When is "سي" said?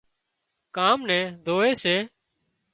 1.83-1.95